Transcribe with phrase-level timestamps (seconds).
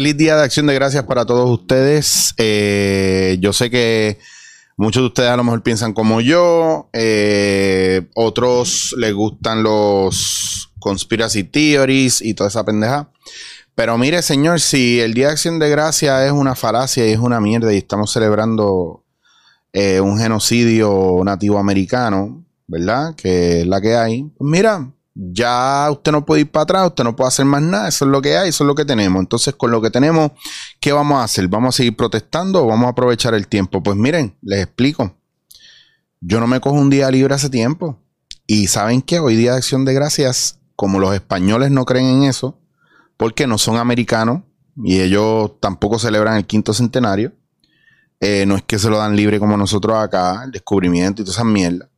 [0.00, 2.32] feliz día de acción de gracias para todos ustedes.
[2.38, 4.18] Eh, yo sé que
[4.78, 11.44] muchos de ustedes a lo mejor piensan como yo, eh, otros les gustan los conspiracy
[11.44, 13.10] theories y toda esa pendeja.
[13.74, 17.18] Pero mire, señor, si el Día de Acción de Gracias es una falacia y es
[17.18, 19.04] una mierda y estamos celebrando
[19.74, 23.14] eh, un genocidio nativo americano, ¿verdad?
[23.16, 24.22] Que es la que hay.
[24.22, 27.88] Pues mira, ya usted no puede ir para atrás, usted no puede hacer más nada,
[27.88, 29.20] eso es lo que hay, eso es lo que tenemos.
[29.20, 30.32] Entonces, con lo que tenemos,
[30.80, 31.48] ¿qué vamos a hacer?
[31.48, 33.82] ¿Vamos a seguir protestando o vamos a aprovechar el tiempo?
[33.82, 35.16] Pues miren, les explico.
[36.20, 37.98] Yo no me cojo un día libre hace tiempo.
[38.46, 42.24] Y saben que hoy día de acción de gracias, como los españoles no creen en
[42.24, 42.58] eso,
[43.16, 44.42] porque no son americanos
[44.82, 47.32] y ellos tampoco celebran el quinto centenario,
[48.18, 51.36] eh, no es que se lo dan libre como nosotros acá, el descubrimiento y todas
[51.36, 51.88] esas mierdas.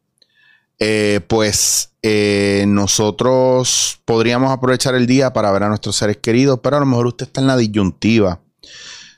[0.78, 6.76] Eh, pues eh, nosotros podríamos aprovechar el día para ver a nuestros seres queridos, pero
[6.76, 8.40] a lo mejor usted está en la disyuntiva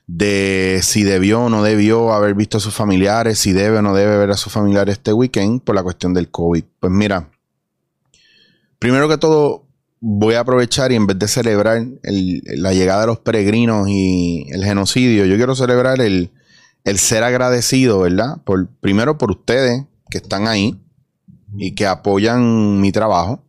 [0.06, 3.94] de si debió o no debió haber visto a sus familiares, si debe o no
[3.94, 6.64] debe ver a sus familiares este weekend por la cuestión del COVID.
[6.78, 7.30] Pues mira,
[8.78, 9.66] primero que todo,
[10.00, 14.62] voy a aprovechar y en vez de celebrar la llegada de los peregrinos y el
[14.62, 16.32] genocidio, yo quiero celebrar el,
[16.84, 18.42] el ser agradecido, ¿verdad?
[18.44, 20.83] Por, primero por ustedes que están ahí
[21.56, 23.44] y que apoyan mi trabajo.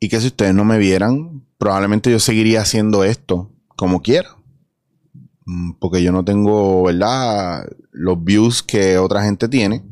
[0.00, 4.36] Y que si ustedes no me vieran, probablemente yo seguiría haciendo esto como quiera.
[5.44, 7.66] Mm, porque yo no tengo, ¿verdad?
[7.90, 9.84] Los views que otra gente tiene.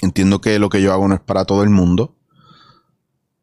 [0.00, 2.16] Entiendo que lo que yo hago no es para todo el mundo.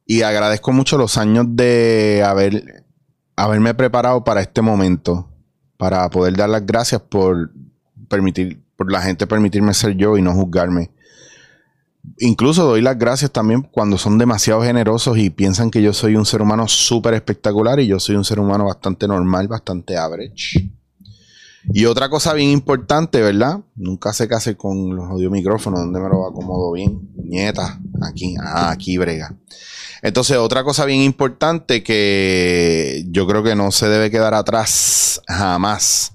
[0.05, 2.85] Y agradezco mucho los años de haber,
[3.35, 5.29] haberme preparado para este momento.
[5.77, 7.53] Para poder dar las gracias por
[8.09, 10.91] permitir, por la gente permitirme ser yo y no juzgarme
[12.17, 16.25] incluso doy las gracias también cuando son demasiado generosos y piensan que yo soy un
[16.25, 20.71] ser humano súper espectacular y yo soy un ser humano bastante normal, bastante average.
[21.71, 23.59] Y otra cosa bien importante, ¿verdad?
[23.75, 27.11] Nunca qué hacer con los audio micrófonos, donde me lo acomodo bien.
[27.15, 29.35] Nieta, aquí, ah, aquí brega.
[30.01, 36.13] Entonces, otra cosa bien importante que yo creo que no se debe quedar atrás jamás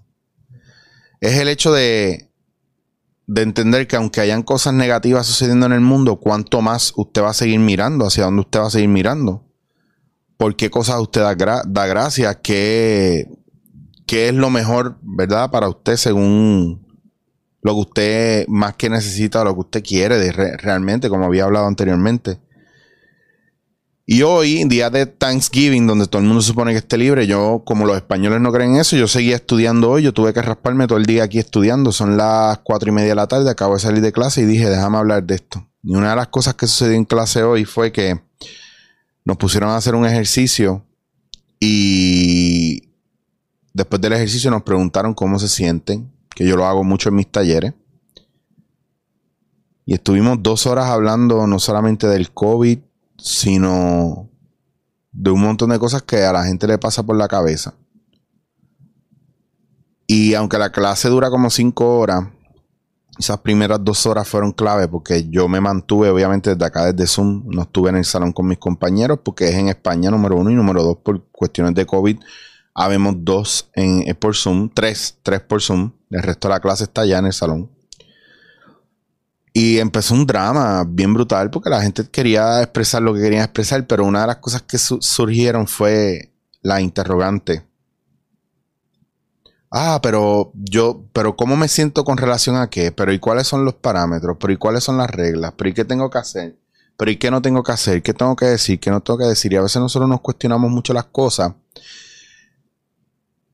[1.21, 2.24] es el hecho de
[3.27, 7.31] de entender que aunque hayan cosas negativas sucediendo en el mundo, cuánto más usted va
[7.31, 9.45] a seguir mirando, hacia dónde usted va a seguir mirando.
[10.37, 12.39] ¿Por qué cosas usted da, gracias?
[12.43, 13.29] ¿Qué,
[14.07, 16.85] ¿Qué es lo mejor, verdad, para usted según
[17.63, 22.41] lo que usted más que necesita lo que usted quiere realmente, como había hablado anteriormente?
[24.07, 27.87] Y hoy, día de Thanksgiving, donde todo el mundo supone que esté libre, yo, como
[27.87, 31.07] los españoles no creen eso, yo seguía estudiando hoy, yo tuve que rasparme todo el
[31.07, 31.91] día aquí estudiando.
[31.91, 34.69] Son las cuatro y media de la tarde, acabo de salir de clase y dije,
[34.69, 35.67] déjame hablar de esto.
[35.83, 38.21] Y una de las cosas que sucedió en clase hoy fue que
[39.25, 40.85] nos pusieron a hacer un ejercicio
[41.59, 42.91] y
[43.73, 47.33] después del ejercicio nos preguntaron cómo se sienten, que yo lo hago mucho en mis
[47.33, 47.73] talleres.
[49.87, 52.81] Y estuvimos dos horas hablando no solamente del COVID,
[53.19, 54.29] sino
[55.13, 57.75] de un montón de cosas que a la gente le pasa por la cabeza.
[60.07, 62.25] Y aunque la clase dura como cinco horas,
[63.19, 67.45] esas primeras dos horas fueron clave porque yo me mantuve, obviamente, desde acá, desde Zoom,
[67.47, 70.55] no estuve en el salón con mis compañeros porque es en España, número uno, y
[70.55, 72.19] número dos, por cuestiones de COVID,
[72.75, 77.03] habemos dos en, por Zoom, tres, tres por Zoom, el resto de la clase está
[77.03, 77.71] allá en el salón.
[79.57, 83.87] Y empezó un drama bien brutal porque la gente quería expresar lo que querían expresar,
[83.87, 87.65] pero una de las cosas que surgieron fue la interrogante.
[89.71, 92.91] Ah, pero yo, pero ¿cómo me siento con relación a qué?
[92.91, 94.37] Pero ¿y cuáles son los parámetros?
[94.41, 95.53] ¿Pero y cuáles son las reglas?
[95.57, 96.57] ¿Pero y qué tengo que hacer?
[96.97, 98.03] ¿Pero y qué no tengo que hacer?
[98.03, 98.81] ¿Qué tengo que decir?
[98.81, 99.53] ¿Qué no tengo que decir?
[99.53, 101.53] Y a veces nosotros nos cuestionamos mucho las cosas.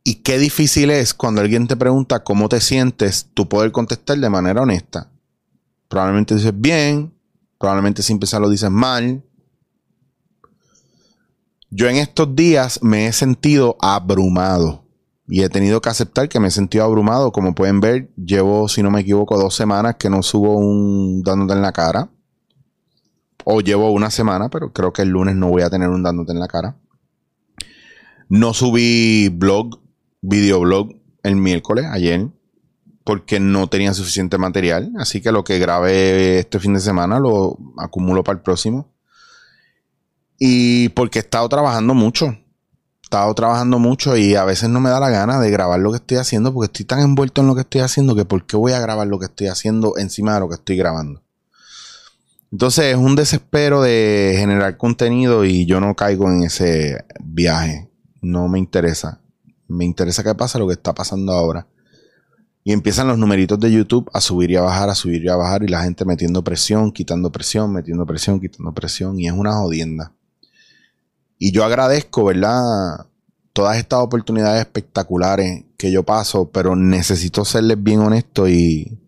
[0.02, 4.30] Y qué difícil es cuando alguien te pregunta cómo te sientes, tú poder contestar de
[4.30, 5.10] manera honesta.
[5.90, 7.12] Probablemente dices bien,
[7.58, 9.24] probablemente sin pensar lo dices mal.
[11.68, 14.84] Yo en estos días me he sentido abrumado
[15.26, 17.32] y he tenido que aceptar que me he sentido abrumado.
[17.32, 21.54] Como pueden ver, llevo, si no me equivoco, dos semanas que no subo un dándote
[21.54, 22.08] en la cara.
[23.44, 26.30] O llevo una semana, pero creo que el lunes no voy a tener un dándote
[26.30, 26.76] en la cara.
[28.28, 29.80] No subí blog,
[30.20, 30.90] videoblog
[31.24, 32.30] el miércoles, ayer
[33.10, 34.92] porque no tenía suficiente material.
[34.96, 38.94] Así que lo que grabé este fin de semana lo acumulo para el próximo.
[40.38, 42.26] Y porque he estado trabajando mucho.
[42.26, 45.90] He estado trabajando mucho y a veces no me da la gana de grabar lo
[45.90, 48.56] que estoy haciendo porque estoy tan envuelto en lo que estoy haciendo que por qué
[48.56, 51.24] voy a grabar lo que estoy haciendo encima de lo que estoy grabando.
[52.52, 57.90] Entonces es un desespero de generar contenido y yo no caigo en ese viaje.
[58.22, 59.20] No me interesa.
[59.66, 61.66] Me interesa qué pasa lo que está pasando ahora.
[62.62, 65.36] Y empiezan los numeritos de YouTube a subir y a bajar, a subir y a
[65.36, 69.54] bajar, y la gente metiendo presión, quitando presión, metiendo presión, quitando presión, y es una
[69.54, 70.12] jodienda.
[71.38, 73.06] Y yo agradezco, ¿verdad?
[73.54, 78.98] Todas estas oportunidades espectaculares que yo paso, pero necesito serles bien honesto y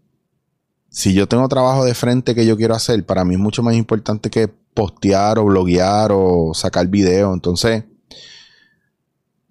[0.93, 3.75] si yo tengo trabajo de frente que yo quiero hacer, para mí es mucho más
[3.75, 7.33] importante que postear o bloguear o sacar video.
[7.33, 7.85] Entonces,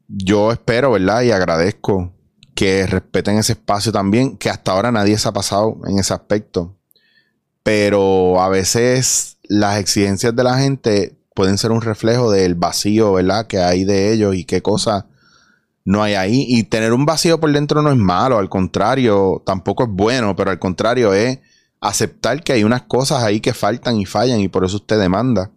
[0.07, 1.23] yo espero, ¿verdad?
[1.23, 2.13] Y agradezco
[2.55, 6.75] que respeten ese espacio también, que hasta ahora nadie se ha pasado en ese aspecto.
[7.63, 13.47] Pero a veces las exigencias de la gente pueden ser un reflejo del vacío, ¿verdad?
[13.47, 15.05] Que hay de ellos y qué cosas
[15.85, 16.45] no hay ahí.
[16.47, 20.51] Y tener un vacío por dentro no es malo, al contrario, tampoco es bueno, pero
[20.51, 21.39] al contrario es
[21.79, 25.51] aceptar que hay unas cosas ahí que faltan y fallan y por eso usted demanda.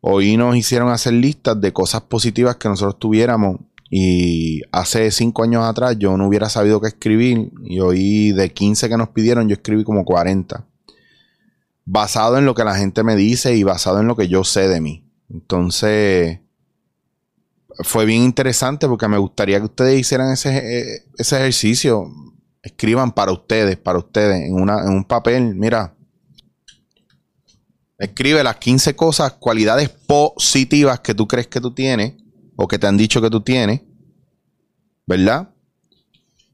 [0.00, 3.60] Hoy nos hicieron hacer listas de cosas positivas que nosotros tuviéramos
[3.94, 8.88] y hace cinco años atrás yo no hubiera sabido qué escribir y hoy de 15
[8.88, 10.66] que nos pidieron yo escribí como 40.
[11.84, 14.66] Basado en lo que la gente me dice y basado en lo que yo sé
[14.66, 15.04] de mí.
[15.28, 16.38] Entonces
[17.84, 22.06] fue bien interesante porque me gustaría que ustedes hicieran ese, eh, ese ejercicio.
[22.62, 25.54] Escriban para ustedes, para ustedes, en, una, en un papel.
[25.54, 25.94] Mira,
[27.98, 32.21] escribe las 15 cosas, cualidades positivas que tú crees que tú tienes
[32.56, 33.80] o que te han dicho que tú tienes,
[35.06, 35.54] ¿verdad?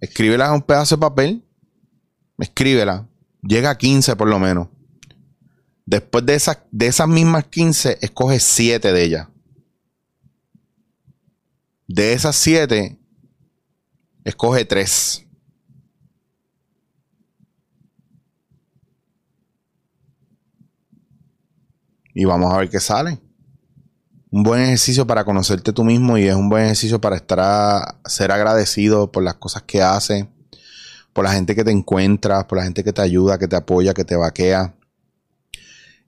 [0.01, 1.45] Escríbelas a un pedazo de papel.
[2.39, 3.09] Escríbela.
[3.43, 4.69] Llega a 15 por lo menos.
[5.87, 9.29] Después de esas, de esas mismas 15, escoge 7 de ellas.
[11.87, 12.99] De esas 7,
[14.25, 15.25] escoge 3.
[22.15, 23.28] Y vamos a ver qué sale
[24.31, 27.99] un buen ejercicio para conocerte tú mismo y es un buen ejercicio para estar a,
[28.05, 30.27] ser agradecido por las cosas que haces,
[31.13, 33.95] por la gente que te encuentras, por la gente que te ayuda, que te apoya,
[33.95, 34.75] que te vaquea.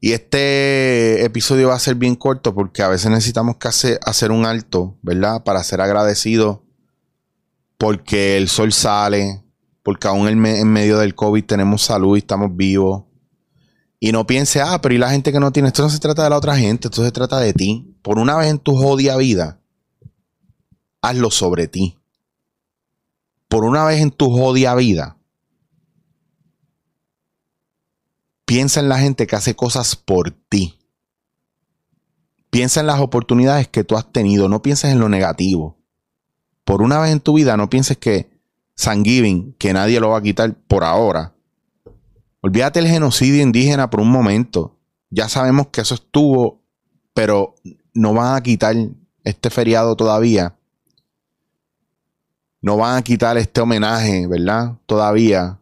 [0.03, 4.47] Y este episodio va a ser bien corto porque a veces necesitamos que hacer, un
[4.47, 5.45] alto, ¿verdad?
[5.45, 6.65] Para ser agradecido
[7.77, 9.43] porque el sol sale,
[9.83, 13.05] porque aún en medio del COVID tenemos salud y estamos vivos
[14.03, 15.69] y no piense, ah, pero y la gente que no tiene.
[15.69, 17.95] Esto no se trata de la otra gente, esto se trata de ti.
[18.01, 19.61] Por una vez en tu jodia vida,
[21.03, 21.99] hazlo sobre ti.
[23.49, 25.19] Por una vez en tu jodia vida,
[28.47, 30.79] piensa en la gente que hace cosas por ti.
[32.49, 35.77] Piensa en las oportunidades que tú has tenido, no pienses en lo negativo.
[36.65, 38.31] Por una vez en tu vida, no pienses que
[38.77, 41.35] San Giving, que nadie lo va a quitar por ahora,
[42.43, 44.79] Olvídate el genocidio indígena por un momento.
[45.11, 46.63] Ya sabemos que eso estuvo,
[47.13, 47.55] pero
[47.93, 48.75] no van a quitar
[49.25, 50.57] este feriado todavía.
[52.63, 54.77] No van a quitar este homenaje, ¿verdad?
[54.87, 55.59] Todavía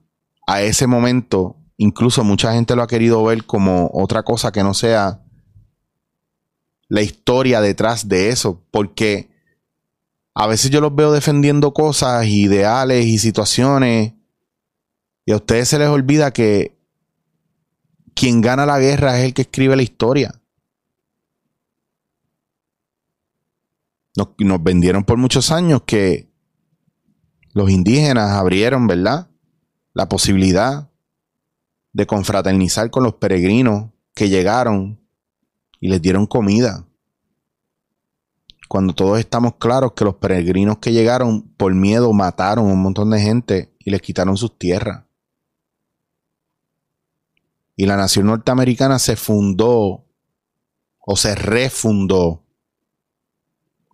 [0.46, 1.56] a ese momento.
[1.76, 5.20] Incluso mucha gente lo ha querido ver como otra cosa que no sea
[6.88, 8.62] la historia detrás de eso.
[8.70, 9.30] Porque
[10.34, 14.12] a veces yo los veo defendiendo cosas, ideales y situaciones
[15.28, 16.74] y a ustedes se les olvida que
[18.14, 20.40] quien gana la guerra es el que escribe la historia.
[24.16, 26.30] Nos, vendieron por muchos años que
[27.52, 29.28] los indígenas abrieron, ¿verdad?
[29.92, 30.88] La posibilidad
[31.92, 34.98] de confraternizar con los peregrinos que llegaron
[35.78, 36.86] y les dieron comida.
[38.66, 43.10] Cuando todos estamos claros que los peregrinos que llegaron por miedo mataron a un montón
[43.10, 45.04] de gente y les quitaron sus tierras
[47.78, 50.04] y la nación norteamericana se fundó
[50.98, 52.42] o se refundó,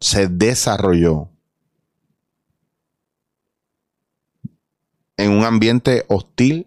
[0.00, 1.28] se desarrolló
[5.18, 6.66] en un ambiente hostil,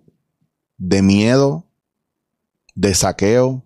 [0.78, 1.66] de miedo,
[2.76, 3.64] de saqueo,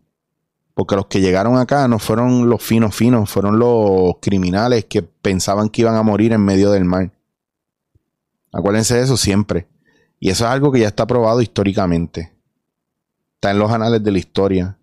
[0.74, 5.68] porque los que llegaron acá no fueron los finos finos, fueron los criminales que pensaban
[5.68, 7.12] que iban a morir en medio del mar.
[8.54, 9.68] Acuérdense de eso siempre.
[10.22, 12.41] Y eso es algo que ya está probado históricamente
[13.42, 14.78] está en los anales de la historia.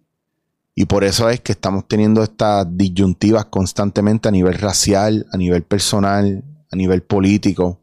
[0.74, 5.62] Y por eso es que estamos teniendo estas disyuntivas constantemente a nivel racial, a nivel
[5.62, 7.78] personal, a nivel político.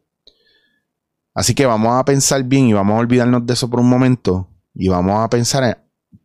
[1.34, 4.50] Así que vamos a pensar bien y vamos a olvidarnos de eso por un momento
[4.74, 5.78] y vamos a pensar en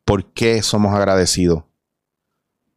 [0.05, 1.63] por qué somos agradecidos.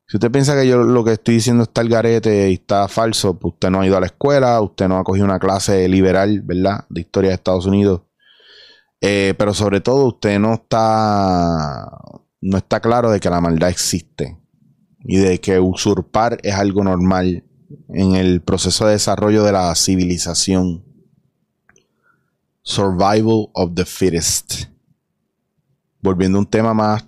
[0.08, 3.34] Si usted piensa que yo lo que estoy diciendo está el garete y está falso,
[3.40, 6.42] pues usted no ha ido a la escuela, usted no ha cogido una clase liberal,
[6.42, 6.86] ¿verdad?
[6.90, 8.02] De historia de Estados Unidos.
[9.06, 11.92] Eh, pero sobre todo usted no está,
[12.40, 14.40] no está claro de que la maldad existe
[15.04, 17.44] y de que usurpar es algo normal
[17.90, 20.86] en el proceso de desarrollo de la civilización.
[22.62, 24.68] Survival of the fittest.
[26.02, 27.06] Volviendo a un tema más,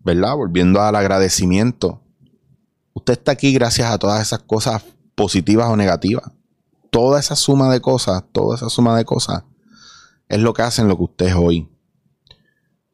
[0.00, 0.36] ¿verdad?
[0.36, 2.02] Volviendo al agradecimiento.
[2.92, 6.30] Usted está aquí gracias a todas esas cosas positivas o negativas.
[6.90, 9.44] Toda esa suma de cosas, toda esa suma de cosas
[10.28, 11.68] es lo que hacen lo que usted es hoy.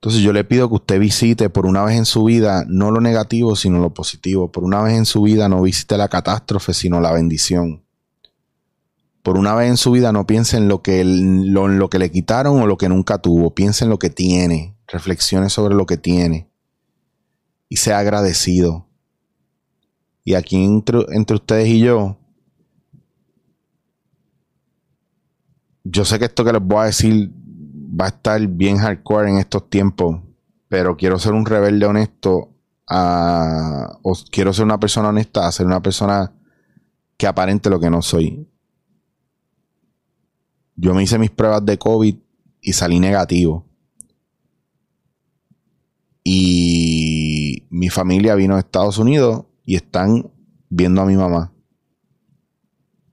[0.04, 3.00] Entonces yo le pido que usted visite por una vez en su vida no lo
[3.00, 4.52] negativo, sino lo positivo.
[4.52, 7.82] Por una vez en su vida no visite la catástrofe, sino la bendición.
[9.22, 11.98] Por una vez en su vida no piense en lo que, lo, en lo que
[11.98, 13.54] le quitaron o lo que nunca tuvo.
[13.54, 14.76] Piense en lo que tiene.
[14.88, 16.50] Reflexione sobre lo que tiene.
[17.70, 18.86] Y sea agradecido.
[20.22, 22.18] Y aquí entre, entre ustedes y yo,
[25.84, 29.38] yo sé que esto que les voy a decir va a estar bien hardcore en
[29.38, 30.20] estos tiempos,
[30.68, 32.50] pero quiero ser un rebelde honesto
[32.88, 33.98] a,
[34.30, 36.32] quiero ser una persona honesta a ser una persona
[37.16, 38.48] que aparente lo que no soy.
[40.74, 42.16] Yo me hice mis pruebas de COVID
[42.60, 43.64] y salí negativo.
[46.24, 50.30] Y mi familia vino a Estados Unidos y están
[50.70, 51.52] viendo a mi mamá.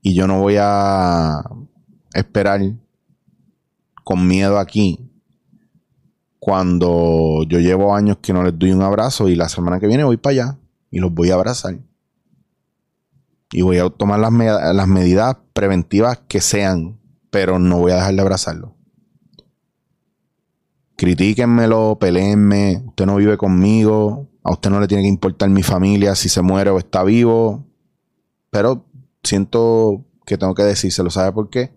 [0.01, 1.44] Y yo no voy a
[2.13, 2.62] esperar
[4.03, 5.12] con miedo aquí
[6.41, 10.03] cuando yo llevo años que no les doy un abrazo y la semana que viene
[10.03, 10.58] voy para allá
[10.89, 11.77] y los voy a abrazar.
[13.51, 17.00] Y voy a tomar las, medidas preventivas que sean,
[17.30, 18.75] pero no voy a dejar de abrazarlo.
[20.96, 26.15] Critíquenmelo, peleenme, usted no vive conmigo, a usted no le tiene que importar mi familia
[26.15, 27.68] si se muere o está vivo,
[28.50, 28.86] pero
[29.24, 31.72] siento que tengo que decírselo, ¿sabe por qué?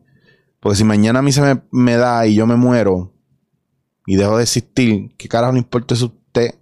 [0.65, 3.13] Porque si mañana a mí se me, da y yo me muero
[4.07, 6.55] y dejo de existir, ¿qué carajo no importa eso usted?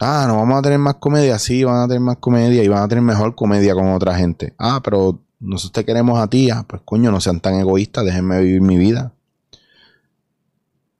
[0.00, 1.38] Ah, no vamos a tener más comedia.
[1.38, 4.52] Sí, van a tener más comedia y van a tener mejor comedia con otra gente.
[4.58, 6.50] Ah, pero nosotros te queremos a ti.
[6.50, 9.14] Ah, pues coño, no sean tan egoístas, déjenme vivir mi vida.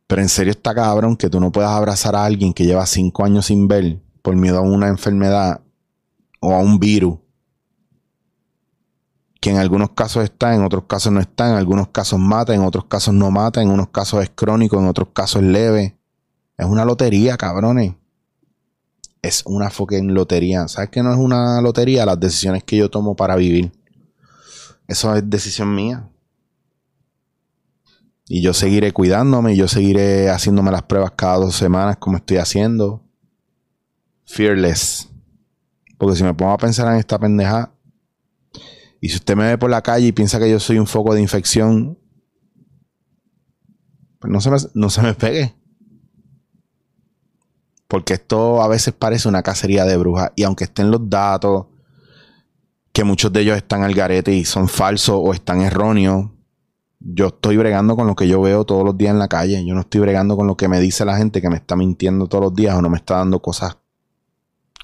[0.06, 3.24] Pero en serio está cabrón que tú no puedas abrazar a alguien que lleva cinco
[3.24, 5.62] años sin ver por miedo a una enfermedad
[6.38, 7.21] o a un virus
[9.42, 12.62] que en algunos casos está, en otros casos no está, en algunos casos mata, en
[12.62, 15.98] otros casos no mata, en unos casos es crónico, en otros casos es leve.
[16.56, 17.94] Es una lotería, cabrones.
[19.20, 20.68] Es una fucking lotería.
[20.68, 22.06] ¿Sabes qué no es una lotería?
[22.06, 23.72] Las decisiones que yo tomo para vivir.
[24.86, 26.08] Eso es decisión mía.
[28.28, 32.36] Y yo seguiré cuidándome, y yo seguiré haciéndome las pruebas cada dos semanas como estoy
[32.36, 33.02] haciendo.
[34.24, 35.08] Fearless.
[35.98, 37.71] Porque si me pongo a pensar en esta pendeja,
[39.04, 41.12] y si usted me ve por la calle y piensa que yo soy un foco
[41.12, 41.98] de infección,
[44.20, 45.56] pues no se me, no se me pegue.
[47.88, 50.30] Porque esto a veces parece una cacería de brujas.
[50.36, 51.66] Y aunque estén los datos,
[52.92, 56.30] que muchos de ellos están al garete y son falsos o están erróneos,
[57.00, 59.66] yo estoy bregando con lo que yo veo todos los días en la calle.
[59.66, 62.28] Yo no estoy bregando con lo que me dice la gente que me está mintiendo
[62.28, 63.78] todos los días o no me está dando cosas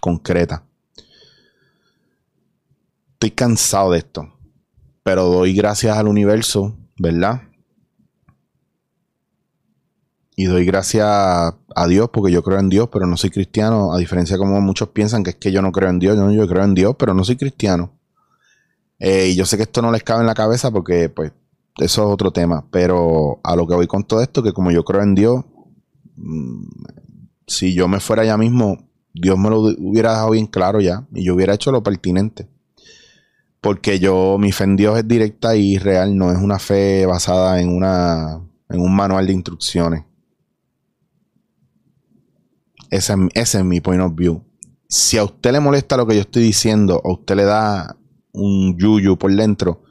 [0.00, 0.62] concretas.
[3.18, 4.32] Estoy cansado de esto.
[5.02, 7.42] Pero doy gracias al universo, ¿verdad?
[10.36, 13.92] Y doy gracias a Dios porque yo creo en Dios, pero no soy cristiano.
[13.92, 16.16] A diferencia como muchos piensan que es que yo no creo en Dios.
[16.16, 17.90] Yo, yo creo en Dios, pero no soy cristiano.
[19.00, 21.32] Eh, y yo sé que esto no les cabe en la cabeza porque, pues,
[21.78, 22.68] eso es otro tema.
[22.70, 25.44] Pero a lo que voy con todo esto, que como yo creo en Dios,
[26.14, 26.68] mm,
[27.48, 28.78] si yo me fuera ya mismo,
[29.12, 31.04] Dios me lo hubiera dejado bien claro ya.
[31.12, 32.48] Y yo hubiera hecho lo pertinente.
[33.60, 37.60] Porque yo, mi fe en Dios es directa y real, no es una fe basada
[37.60, 40.04] en, una, en un manual de instrucciones.
[42.90, 44.44] Ese, ese es mi point of view.
[44.88, 47.96] Si a usted le molesta lo que yo estoy diciendo, o usted le da
[48.32, 49.82] un yuyu por dentro,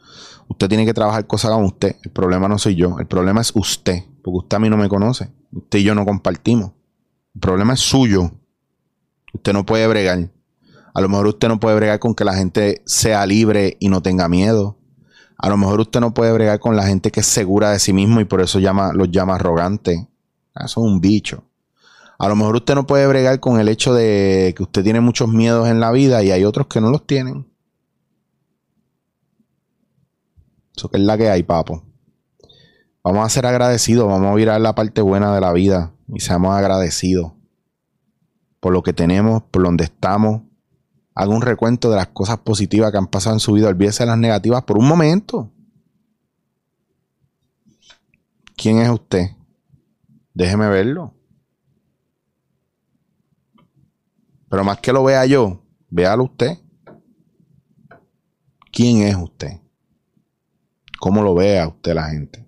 [0.47, 1.97] usted tiene que trabajar cosas con usted.
[2.03, 4.89] El problema no soy yo, el problema es usted, porque usted a mí no me
[4.89, 5.29] conoce.
[5.51, 6.71] Usted y yo no compartimos.
[7.35, 8.31] El problema es suyo.
[9.33, 10.31] Usted no puede bregar.
[10.97, 14.01] A lo mejor usted no puede bregar con que la gente sea libre y no
[14.01, 14.79] tenga miedo.
[15.37, 17.93] A lo mejor usted no puede bregar con la gente que es segura de sí
[17.93, 19.99] mismo y por eso llama, los llama arrogantes.
[20.55, 21.43] Eso es un bicho.
[22.17, 25.29] A lo mejor usted no puede bregar con el hecho de que usted tiene muchos
[25.29, 27.45] miedos en la vida y hay otros que no los tienen.
[30.75, 31.83] Eso que es la que hay, papo.
[33.03, 36.55] Vamos a ser agradecidos, vamos a mirar la parte buena de la vida y seamos
[36.55, 37.33] agradecidos
[38.59, 40.46] por lo que tenemos, por donde estamos,
[41.19, 44.07] haga un recuento de las cosas positivas que han pasado en su vida, olvídese de
[44.07, 45.51] las negativas por un momento.
[48.55, 49.31] ¿Quién es usted?
[50.35, 51.15] Déjeme verlo.
[54.47, 55.59] Pero más que lo vea yo,
[55.89, 56.59] véalo usted.
[58.71, 59.59] ¿Quién es usted?
[60.99, 62.46] ¿Cómo lo ve a usted la gente?